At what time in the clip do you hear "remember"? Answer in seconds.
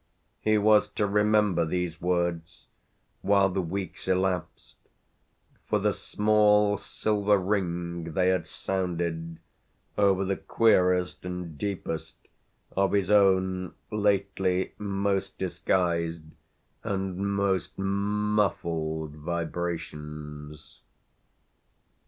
1.05-1.63